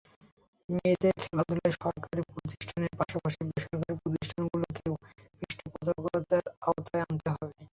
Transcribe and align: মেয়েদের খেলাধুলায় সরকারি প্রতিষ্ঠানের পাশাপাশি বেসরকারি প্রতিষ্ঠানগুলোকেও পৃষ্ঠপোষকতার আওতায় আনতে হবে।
মেয়েদের 0.69 1.13
খেলাধুলায় 1.21 1.73
সরকারি 1.77 2.21
প্রতিষ্ঠানের 2.29 2.93
পাশাপাশি 2.99 3.39
বেসরকারি 3.49 3.93
প্রতিষ্ঠানগুলোকেও 4.01 4.93
পৃষ্ঠপোষকতার 5.39 6.43
আওতায় 6.61 7.03
আনতে 7.05 7.29
হবে। 7.33 7.59